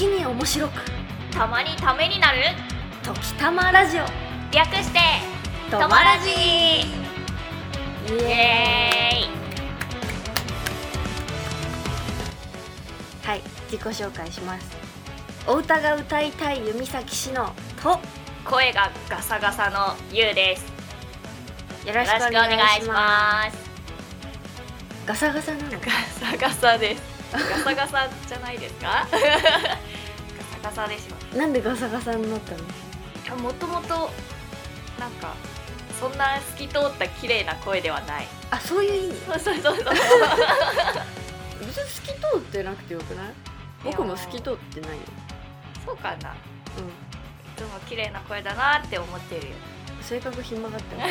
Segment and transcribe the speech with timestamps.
[0.00, 0.72] 時に面白く。
[1.30, 2.38] たまにためになる？
[3.02, 4.04] 時たまラジオ。
[4.50, 4.98] 略して
[5.70, 6.32] ととまらじイ
[8.08, 9.28] イエエーイ。
[13.28, 14.74] はい自己紹介します。
[15.46, 18.00] お歌が歌いたい弓崎しのと。
[18.46, 20.64] 声がガサガサのゆうです。
[21.86, 23.58] よろしくお願いします。
[25.06, 25.70] ガサガサなの？
[25.72, 27.02] ガサガサです。
[27.30, 29.06] ガサガサじゃないですか？
[30.62, 32.54] ガサでしょなんでガサガサになった
[33.32, 33.42] の？
[33.42, 34.10] もともと
[34.98, 35.34] なんか
[36.00, 38.26] そんな透き通った綺麗な声ではない。
[38.50, 39.20] あそういう意味？
[39.20, 39.84] そうそうそうそう
[41.60, 43.26] 別に透き通ってなくてよくない？
[43.84, 44.96] 僕も透き通ってないよ。
[45.86, 46.30] そうかな。
[46.30, 46.32] い
[46.78, 46.92] うん。
[47.56, 49.52] つも綺麗な声だなって思ってるよ。
[50.02, 51.10] 性格ひん曲がってない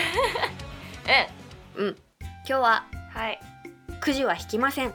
[1.78, 1.96] うんうん。
[2.22, 2.86] 今日は？
[3.14, 3.40] はい。
[4.02, 4.94] くじは引きません。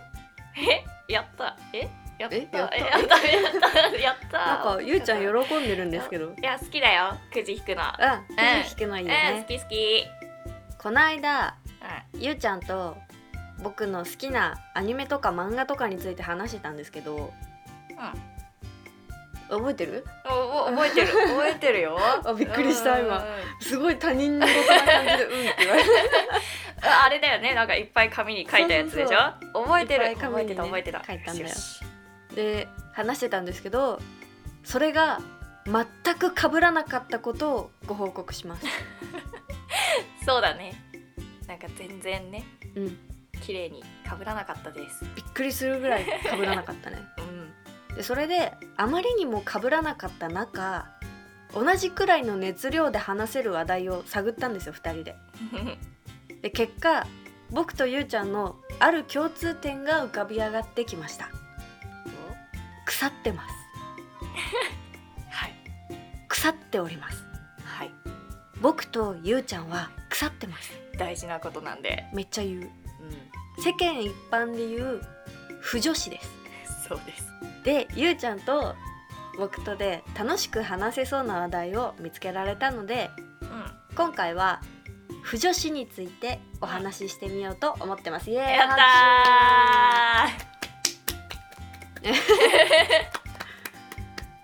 [0.57, 0.85] え？
[1.13, 1.57] やった。
[1.73, 1.89] え？
[2.19, 2.37] やった。
[2.37, 2.77] えやった？
[2.77, 3.79] えやった。
[3.99, 4.39] やった。
[4.39, 6.27] なんかゆうちゃん喜んでるんですけど。
[6.27, 7.17] いや好きだよ。
[7.33, 7.83] くじ引くの。
[7.83, 10.07] うんくじ引くのいいようん好ねき好き。
[10.79, 11.57] この間
[12.15, 12.97] うゆうちゃんと
[13.63, 17.17] 僕の好きなアニメとか漫画とかについて話してたんですけど。
[17.17, 17.31] んうん。
[19.59, 20.05] 覚えてる？
[20.25, 21.07] おお覚えてる。
[21.29, 21.99] 覚えてるよ。
[22.25, 23.25] あびっくりした今。
[23.61, 25.89] すごい他人事な感じでうんって言われて。
[26.87, 27.55] ああれだよね。
[27.55, 29.19] なんかいっぱい紙に書いたやつでしょ？
[29.65, 30.17] 覚えてる。
[30.17, 31.03] 覚えてた覚えてた。
[31.07, 31.49] 書いたんだよ。
[31.49, 31.81] よし
[32.35, 34.01] で話してたんですけど
[34.63, 35.21] それが
[35.67, 38.67] 全く被らなかったことをご報告します。
[40.25, 40.75] そうだね。
[41.47, 42.45] なんか全然ね
[42.77, 42.99] うん。
[43.41, 45.05] 綺麗に被らなかったです。
[45.15, 46.99] びっくりするぐらい被らなかったね。
[47.91, 47.97] うん。
[47.97, 50.87] でそれであまりにも被らなかった中
[51.53, 55.17] 同じくらいの熱量で話せる話題を探ったんですよ2人で。
[56.43, 57.07] で結果
[57.51, 61.31] 僕とゆうちゃんのある共通点が浮かび上がってきました
[62.85, 63.55] 腐ってます。
[65.31, 65.55] はい。
[66.29, 67.25] 腐っております。
[67.65, 67.91] はい。
[68.61, 70.73] 僕とゆうちゃんは腐ってます。
[70.99, 72.07] 大事なことなんで。
[72.13, 72.61] めっちゃ言う。
[72.61, 73.63] うん。
[73.63, 75.03] 世間一般で言う
[75.61, 76.31] 不女子です。
[76.89, 77.33] そうです。
[77.65, 78.77] でゆうちゃんと
[79.39, 83.11] 僕とで楽しく話せそうな話題を見つけられたので
[83.41, 83.65] うん。
[83.97, 84.61] 今回は
[85.23, 88.31] 不女子についてお話ししてみようと思ってます。
[88.31, 88.57] イエーイ。
[88.57, 90.54] やった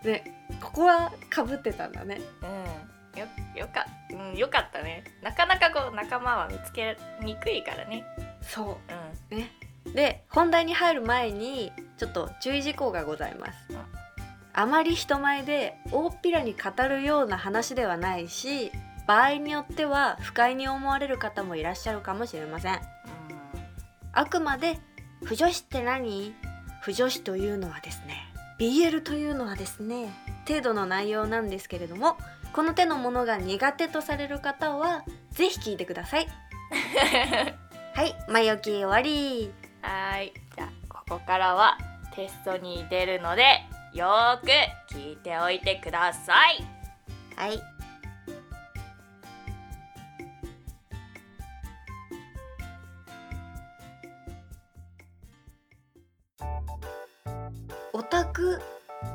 [0.02, 0.24] で
[0.60, 2.20] ここはかぶってたんだね。
[2.42, 3.18] ーうん。
[3.18, 3.26] よ
[3.56, 5.04] よかうんよかったね。
[5.22, 8.04] なかなかこう仲間は見つけにくいからね。
[8.42, 8.78] そ
[9.30, 9.34] う。
[9.34, 9.50] うね。
[9.94, 13.66] で本題に入る前にちょっと注意事項がございます。
[13.70, 13.84] うん。
[14.52, 18.72] あまり人前で大っぴらに語るような話ではないし
[19.06, 22.74] 場合によっては不快に思われる方もいらっしゃるかもしれません。
[22.74, 22.80] ん。
[24.12, 24.78] あくまで
[25.24, 26.34] 不女子って何？
[26.80, 28.26] 不女子というのはですね
[28.58, 30.12] BL というのはですね
[30.46, 32.16] 程度の内容なんですけれども
[32.52, 36.26] この手のものが苦手とされる方はぜひ聞いてください。
[37.94, 39.52] はい前置き終わり。
[39.82, 40.32] はーい。
[40.56, 41.78] じゃあここからは
[42.14, 43.64] テストに出るので
[43.94, 44.46] よーく
[44.92, 46.64] 聞いておいてください。
[47.36, 47.69] はい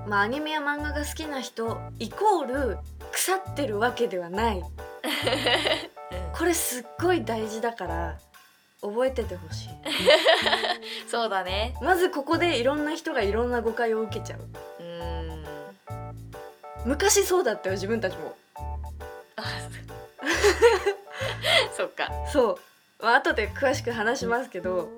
[0.07, 2.77] まあアニメや漫画が好きな人イコール
[3.11, 4.63] 腐ってるわけではない。
[6.37, 8.17] これすっごい大事だから
[8.81, 9.69] 覚えててほしい。
[11.09, 11.75] そうだね。
[11.81, 14.39] まずここでいろんな人がいろんな誤解を受けちゃう。
[14.79, 15.45] うーん。
[16.85, 18.35] 昔そうだったよ自分たちも。
[19.37, 19.43] あ
[21.71, 22.11] そそっか。
[22.31, 24.89] そう、まあ後で詳しく話しますけど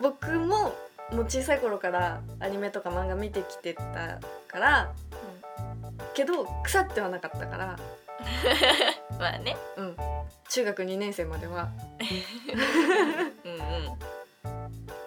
[0.00, 0.74] 僕も
[1.12, 4.92] もう小さい頃からアニメとか漫画見てきてたから
[6.14, 7.78] けど腐ってはなかったから、
[9.18, 9.56] まあね。
[9.76, 9.96] うん、
[10.48, 11.68] 中学2年生までは。
[13.44, 13.98] うんうん。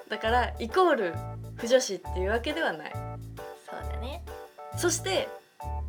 [0.10, 1.14] だからイコール
[1.58, 2.92] 不女子っていうわけではない。
[2.92, 4.24] そうだね。
[4.78, 5.30] そして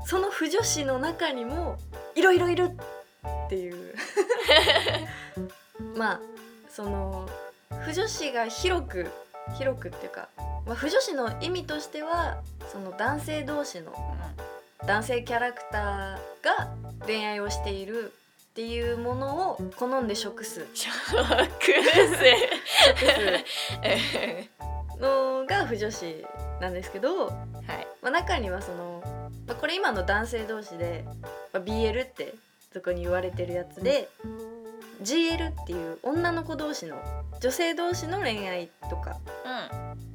[0.05, 1.79] その不女子の中にも
[2.14, 2.70] いろいろいる
[3.46, 3.94] っていう。
[5.96, 6.20] まあ
[6.69, 7.29] その
[7.85, 9.11] 不女子が広く
[9.54, 10.28] 広くっていうか、
[10.66, 13.93] まあ、不女子の意味としてはその男性同士の
[14.87, 16.75] 男性キャラクターが
[17.06, 18.12] 恋愛をしている
[18.50, 20.66] っていうものを好んで食す。
[20.75, 21.75] ショック
[24.08, 24.48] 生
[24.98, 26.25] のが不女子
[26.60, 27.34] なんですけど、はい。
[28.02, 29.02] まあ、中にはその、
[29.46, 31.04] まあ、これ今の男性同士で、
[31.52, 32.34] まあ、BL って
[32.72, 34.08] そこに言われてるやつで
[35.02, 36.96] GL っていう女の子同士の
[37.40, 39.19] 女性同士の恋愛とか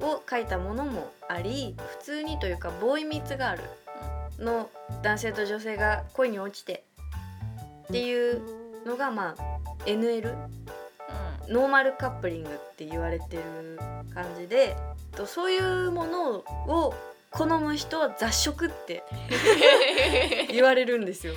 [0.00, 3.58] うをを書いたものもあり普通にというかボーイミーツガー
[4.38, 4.68] ルの
[5.02, 6.82] 男性と女性が恋に落ちて
[7.84, 8.42] っていう
[8.84, 10.34] のがまあ NL
[11.48, 13.78] ノーマルカップリングって言われてる
[14.14, 14.76] 感じで
[15.12, 16.94] とそういうものを
[17.30, 19.04] 好む人は雑食って
[20.50, 21.34] 言われるんですよ。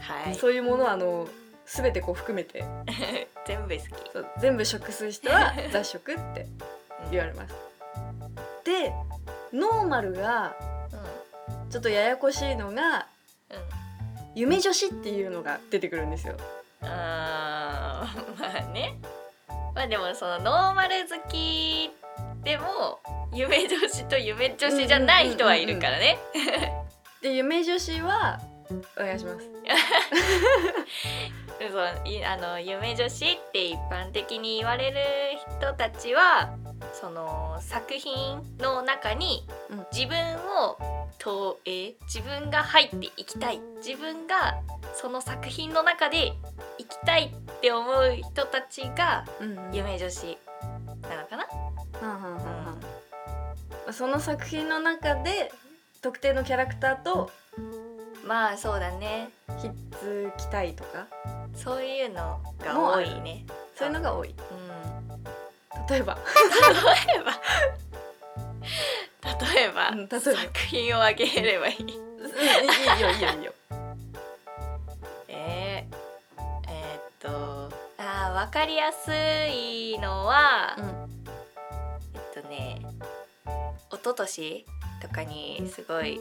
[0.00, 0.34] はい。
[0.34, 1.28] そういうものはあの
[1.66, 2.64] 全てこう含めて。
[3.46, 3.88] 全部好き。
[4.12, 6.46] そう全部食す人は 雑食って
[7.10, 7.54] 言われます。
[8.64, 8.92] で
[9.52, 10.54] ノーマルが
[11.48, 11.70] うん。
[11.70, 13.06] ちょっとややこしいのが
[13.50, 13.58] うん。
[14.34, 16.36] 夢女子っていうのが出てくるんですよ。
[16.82, 18.98] あー まあね。
[19.74, 21.90] まあでもそのノーマル好き
[22.42, 23.00] でも
[23.32, 26.18] 夢女子と夢女子じゃない人はいるからね。
[27.22, 28.40] で夢女子は
[28.96, 29.50] お願いします。
[31.58, 34.98] そういあの夢女子って一般的に言われる
[35.58, 36.56] 人たちは
[36.92, 39.86] その作品の中にうん。
[39.92, 40.76] 自分を
[41.18, 44.60] 投影自分が入っていきたい自分が
[44.94, 46.34] その作品の中で
[46.78, 49.24] 生きたいって思う人たちが
[49.72, 50.38] 夢女子
[51.08, 51.36] なのか
[53.86, 55.52] な、その作品の中で
[56.02, 57.30] 特定のキャラクターと
[58.26, 59.30] まあそうだね。
[59.62, 61.06] ひっつきたいとか？
[61.56, 63.44] そういうのが多いね。
[63.76, 64.28] そういうのが多い。
[64.28, 65.24] うん。
[65.88, 66.14] 例えば。
[66.16, 67.32] 例えば。
[69.54, 70.20] 例えば,、うん例えば。
[70.20, 71.76] 作品をあげればいい。
[71.82, 71.88] うんい
[72.98, 73.52] いよいいよいいよ。
[75.28, 75.96] えー、
[76.68, 79.10] えーっとあーわかりやす
[79.50, 81.18] いのは、うん。
[82.14, 82.80] えっとね
[83.90, 84.66] 一昨年
[85.02, 86.20] とかにすごい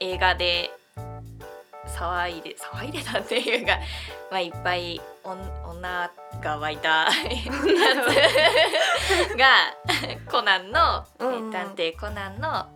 [0.00, 0.70] 映画で
[1.86, 3.78] 騒いで騒いでたっていうか、
[4.30, 5.40] まあ、いっぱいおん
[5.70, 6.10] 女
[6.40, 7.10] が湧いた や
[9.28, 9.74] つが
[10.30, 11.52] コナンの、えうんうん。
[11.52, 12.68] 探偵コナンの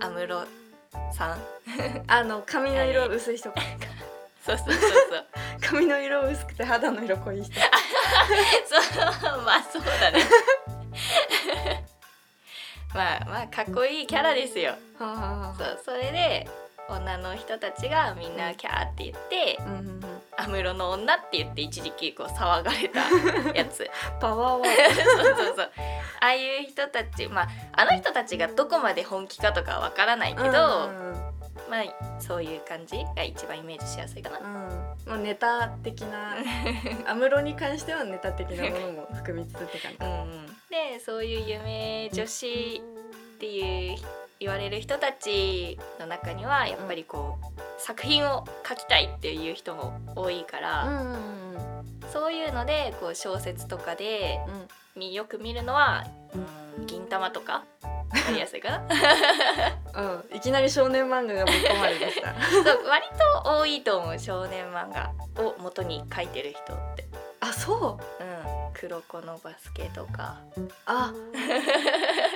[0.00, 0.48] 安室
[1.12, 1.38] さん。
[2.08, 3.60] あの髪の色薄い人か。
[4.44, 5.26] そうそうそうそう。
[5.62, 7.54] 髪の色薄くて肌の色濃い人。
[7.54, 7.66] そ
[9.38, 10.24] うまあそうだね。
[12.92, 14.74] まあまあかっこいいキャラですよ。
[14.98, 16.50] そうそれで
[16.88, 20.00] 女の人たちがみんなキャーって言ってあうん
[20.48, 23.00] うんうん安室の女って言って一時期こう騒がれた
[23.54, 23.88] やつ。
[24.20, 25.70] パワーワーそうそうそう。
[26.20, 31.12] ああいう人たちまああの人たちがどこまで本気かとかわからないけど、ドうん。
[31.14, 31.30] うん
[31.68, 34.38] まあそういう感じが一番イメージしやすいかな。
[34.38, 34.44] うん
[35.06, 36.36] まあ、ネタ的な
[37.06, 39.98] 安室に関してはネタ的なものも含みつつって感じ。
[40.00, 42.82] うんうん、でそういう夢女子
[43.36, 43.98] っていう
[44.40, 51.40] 言われる人たちの中にはやっぱりこう、作品を書きたいっていう人も多いから、うんうんうん
[52.12, 54.68] そういうのでこう小説とかでうん。
[54.96, 56.04] みよく見るのは、
[56.78, 57.64] うん、銀玉とか
[58.26, 58.88] やりやすいかな
[60.30, 62.34] うん、いきなり少年漫画がぶっ込まれてきた。
[62.50, 63.06] そう割
[63.44, 67.06] と多いと思う少年漫画を元に書いてる人って。
[67.40, 68.24] あそう。
[68.24, 68.29] うん、
[68.80, 70.38] 黒子のバスケとか。
[70.86, 71.12] あ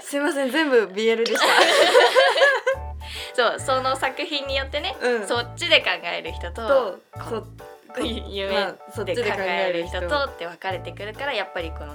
[0.03, 1.41] すいません全部 BL でした。
[3.35, 5.27] そうその作品によってね、うん。
[5.27, 7.47] そっちで考える人とと
[8.03, 9.99] 夢まあそっちで考える人。
[9.99, 11.95] 人とって分かれてくるからやっぱりこの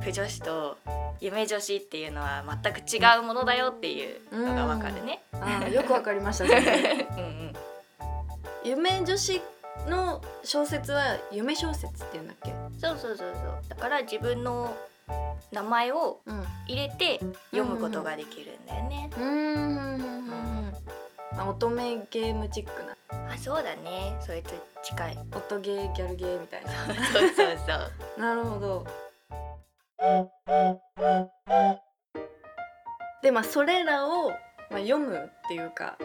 [0.00, 0.76] 不女子と
[1.20, 5.22] 夢女子っていうのは全く違うものだよっていうのが分かるね。
[5.32, 6.70] あよくわかりました先生
[7.16, 7.52] うんうん。
[8.64, 9.40] 夢女子
[9.86, 12.52] の小説は夢小説っていうんだっけ？
[12.78, 13.62] そうそうそうそう。
[13.68, 14.76] だから自分の
[15.52, 16.44] 名前をうん。
[16.68, 17.20] 入れて
[17.52, 19.10] 読むことができるんだよね。
[19.16, 20.72] うん
[21.48, 22.96] 乙女ゲームチックな。
[23.32, 24.16] あそうだね。
[24.20, 24.50] それと
[24.82, 25.18] 近い。
[25.32, 26.70] 音ゲーギャルゲーみたいな。
[27.12, 27.74] そうそうそ
[28.18, 28.20] う。
[28.20, 28.86] なるほど。
[33.22, 34.36] でまあそれらを、ま
[34.76, 35.96] あ、読むっていうか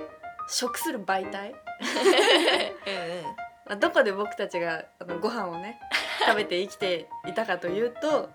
[0.47, 3.23] 食する媒体、 うんうん。
[3.65, 5.79] まあ、どこで僕たちがあのご飯をね
[6.25, 8.29] 食べて生きていたかというと、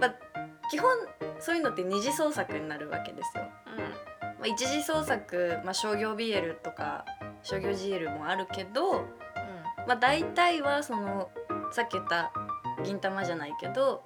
[0.00, 0.14] まあ、
[0.70, 0.90] 基本
[1.40, 3.44] そういうのって二次創作になるわけですよ。
[4.38, 7.04] まあ、一次創作、まあ、商業 BL とか
[7.42, 9.04] 商業 GL もあるけど、
[9.86, 11.30] まあ、大体はその
[11.72, 12.32] さっき言った
[12.84, 14.04] 「銀魂」じゃないけど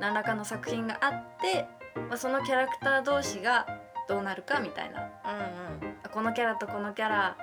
[0.00, 1.66] 何らかの作品があって、
[2.08, 3.66] まあ、そのキャラクター同士が
[4.08, 5.00] どうなるかみたいな。
[5.00, 5.96] うんうん。
[6.02, 7.36] あこのキャラとこのキャラ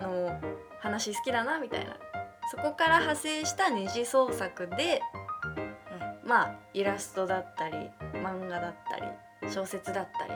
[0.00, 0.40] の
[0.80, 1.96] 話好きだなみたいな
[2.50, 5.00] そこから派生した二次創作で、
[6.24, 7.90] まあイラストだったり
[8.22, 9.02] 漫画だったり
[9.50, 10.32] 小説だったり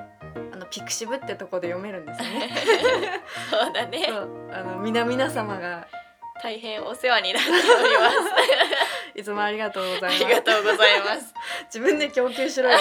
[0.52, 2.50] あのピクシブってとこで読めるんですよね。
[3.50, 4.04] そうだね。
[4.08, 5.86] そうあの皆々様が
[6.42, 7.58] 大変お世話になっており
[7.98, 8.16] ます。
[9.14, 10.24] いつもありがとうござあいます。
[10.24, 11.34] りがとうございます。
[11.74, 12.78] 自分で供給しろよ。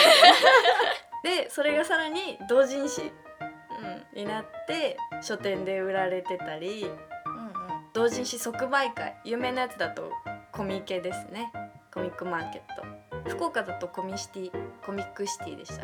[1.24, 3.12] でそれがさらに同人誌
[3.82, 6.98] うんになって書店で売られてたりうんうん
[7.98, 10.12] 同人誌即売会有名なやつだと
[10.52, 11.52] コミケですね。
[11.92, 12.62] コミックマーケッ
[13.24, 13.30] ト。
[13.32, 14.52] 福岡だとコミシティ
[14.86, 15.82] コミックシティでした。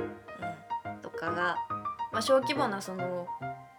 [1.01, 1.57] とかが、
[2.11, 3.25] まあ、小規模なその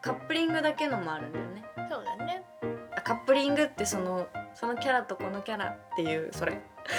[0.02, 1.64] カップリングだけのもあるんだよね。
[1.78, 2.42] うんそうだね。
[2.96, 6.60] あカップリングってそのそのキャラとこのキャラっていうそれ。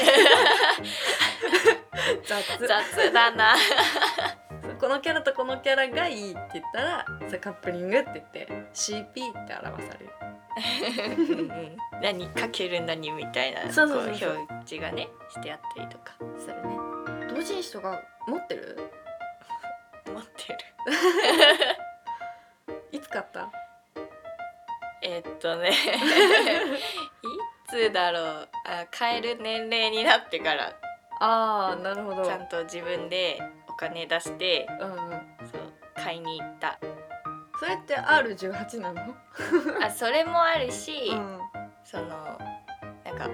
[2.25, 2.65] 雑。
[2.65, 3.55] 雑だな。
[4.79, 9.05] このキャラとこのキャラがいいって言ったらそれカップリングって言って CP っ
[9.45, 10.13] て表される。
[10.21, 10.24] うんうん
[12.01, 14.29] 何かける何みたいなそうそうそうそう。
[14.35, 16.13] こ表示がねしてあったりとか。
[16.37, 16.77] するね。
[17.33, 18.77] 同人誌とか持ってる？
[20.07, 20.59] 持ってる。
[22.91, 23.49] いつ買った？
[25.01, 25.69] えーっとね。
[25.69, 25.73] い
[27.69, 28.49] つだろう。
[28.65, 30.73] あ買える年齢になってから。
[31.19, 32.23] ああなるほど。
[32.25, 34.99] ちゃんと自分でお金出してうんうん。
[35.51, 35.61] そう
[35.95, 36.77] 買いに行った
[37.59, 39.15] それって R18 なの？
[39.83, 41.39] あそれもあるし、うん。
[41.83, 42.39] その
[43.03, 43.29] なんか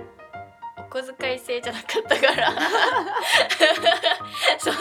[0.78, 2.52] お小遣い制じゃなかったから。
[4.60, 4.76] そう。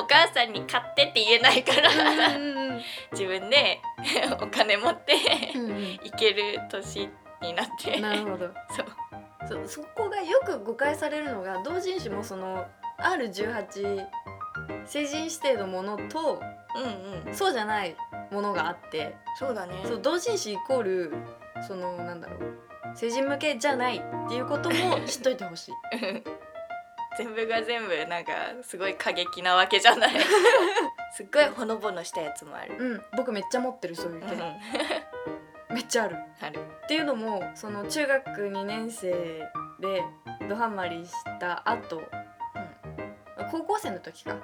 [0.00, 1.90] お母さんに買ってって言えないから。
[2.36, 2.62] うん
[3.12, 3.80] 自分で
[4.40, 5.14] お金持って
[6.02, 7.08] 行ける年
[7.40, 8.00] になって。
[8.00, 8.50] なるほど。
[8.70, 8.86] そう。
[9.66, 12.66] そそこがよく誤解されるのが同人誌もその
[12.98, 14.06] R18
[14.86, 16.40] 成人指定のものと
[16.76, 17.34] うんうん。
[17.34, 17.96] そうじゃない
[18.30, 19.16] ものがあって。
[19.38, 19.74] そうだね。
[19.84, 21.14] そう同人誌イコール
[21.66, 22.62] そのなんだろう。
[22.94, 25.74] 成人向けじゃないっていうことも 知っといてほしい。
[27.18, 30.10] 全部が全部なんかすごい過激なわけじゃない。
[31.12, 33.04] すっごいほのぼのしたやつもある、うん。
[33.16, 35.74] 僕めっちゃ持ってるそういう系、うん。
[35.74, 36.16] めっちゃある。
[36.40, 36.58] ある。
[36.84, 39.10] っていうのもその中学2年生
[39.78, 40.02] で
[40.48, 42.02] ドハマりした後、
[43.50, 44.32] 高校生の時か。
[44.32, 44.42] うん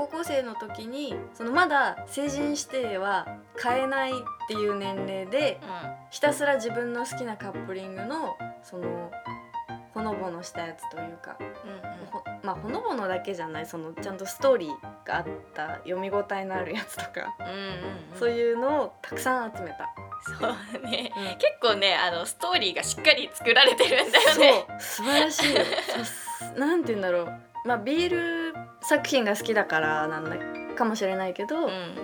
[0.00, 4.14] 高校生の時にそのまだ成人指定は買えないっ
[4.48, 5.60] ていう年齢で
[6.10, 9.10] ひたすら自分の好きなカップリングのその
[9.92, 12.06] ほのぼのしたやつというか、うんうん。
[12.06, 17.54] ほまあほのぼのだけじゃないそのちゃんとストーリーがあった読み応えのあるやつとか、うんうん
[18.12, 18.18] うん。
[18.18, 19.94] そういうのをたくさん集めた。
[20.38, 21.12] そうね。
[21.14, 21.24] うん。
[21.36, 24.64] 結構ねあのストーリーがしっかり作られてるんだよね。
[24.68, 26.58] そう素晴らしい。
[26.58, 27.32] なんて言うんだろう。
[27.66, 28.39] まあ BL
[28.82, 30.36] 作品が好きだからなんだ
[30.74, 31.94] かもしれないけど、うん。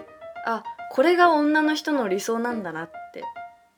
[0.46, 3.25] あこれが女の人の理想なんだなって。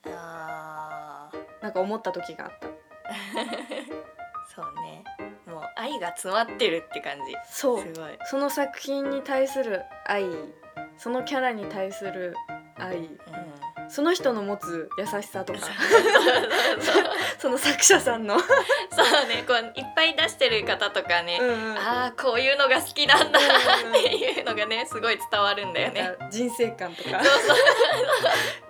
[0.06, 1.62] あー。
[1.62, 2.68] なんか思った時があった。
[4.54, 5.04] そうね。
[5.46, 7.34] もう愛が詰まってるって感じ。
[7.46, 7.80] そう。
[7.80, 8.18] すごい。
[8.24, 10.24] その作品に対する愛
[10.98, 12.34] そのキャラに対する
[12.76, 13.18] 愛うん
[13.88, 15.60] その人の持つ優しさとか。
[17.38, 18.48] そ の作者さんの、そう
[19.26, 21.78] ねこういっぱい出してる方とかね、うんうん。
[21.78, 23.42] ああこういうのが好きなんだう
[23.88, 26.16] んっていうのがねすごい伝わるんだよね。
[26.30, 27.22] 人生観とか。
[27.22, 27.54] そうそ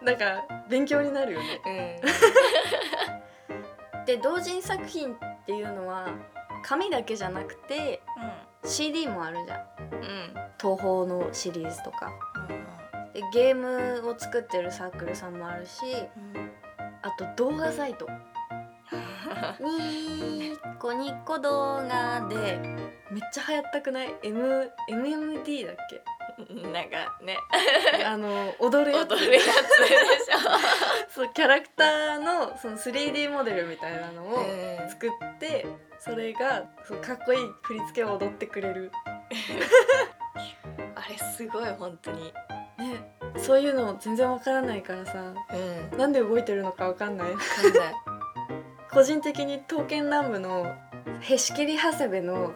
[0.03, 1.61] うなんか勉強になるよね。
[1.65, 1.71] う
[4.01, 4.05] ん。
[4.05, 6.09] で同人作品っていうのは
[6.63, 8.01] 紙だけじゃなくて
[8.65, 9.61] CD もあるじゃん。
[9.93, 10.01] うん。
[10.01, 10.05] う
[10.45, 12.11] ん東宝のシリーズとか。
[12.51, 12.59] うん。
[12.59, 12.68] で
[13.33, 15.85] ゲームを作ってるサークルさんもあるし
[16.17, 16.51] うん
[17.03, 18.09] あと動画サイト。
[19.61, 22.59] ニーコニコ動画で
[23.11, 26.03] めっちゃ流行ったくない？M MMD だっけ？
[26.73, 27.37] なんかね。
[28.05, 29.11] あの踊るやつ。
[31.15, 34.41] そうキャラクターのその 3D モデルみたいなのょ。
[34.41, 34.45] を
[34.89, 35.67] 作って
[36.01, 38.91] それがそうかっこいい振り付けを踊ってくれる。
[40.95, 42.33] あれすごい本当に。
[42.79, 45.35] ねそういうの全然わからないからさ
[45.93, 45.99] うん。
[45.99, 47.95] なんで動いてるのかわかんないわかんない。
[48.91, 50.75] 個人的に刀剣乱舞の
[51.21, 52.53] へし切り長谷部の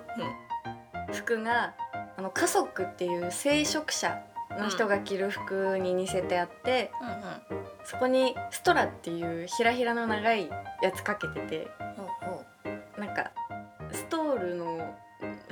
[1.12, 1.74] 服が
[2.16, 4.22] あの家族っていう聖職者
[4.58, 7.64] の人が着る服に似せてあって、うんうん。
[7.84, 10.48] そこにストラっていうひらひらの長い
[10.82, 12.11] やつかけててほうほ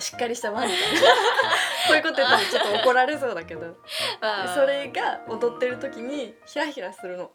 [0.01, 3.77] しっかりしたワンみたいなこういうこと言ったらちょっと怒られそうだけど。
[4.55, 7.31] それが踊ってる時にヒラヒラするの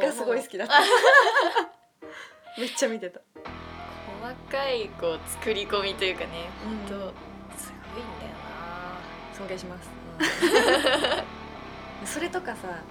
[0.00, 0.74] がすごい好きだった。
[2.58, 3.20] めっちゃ見てた。
[4.22, 6.78] 細かいこう作り込みというかねうん。
[6.88, 7.12] 本
[7.52, 8.34] 当すごいんだよ
[9.34, 9.90] 尊敬します。
[10.18, 11.24] な。
[12.06, 12.82] それとかさ